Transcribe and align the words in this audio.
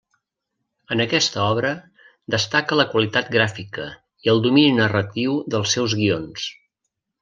En 0.95 1.03
aquesta 1.03 1.43
obra, 1.49 1.73
destaca 2.37 2.79
la 2.81 2.87
qualitat 2.95 3.31
gràfica, 3.37 3.89
i 4.27 4.35
el 4.37 4.45
domini 4.49 4.75
narratiu 4.83 5.41
dels 5.55 5.79
seus 5.81 5.99
guions. 6.03 6.53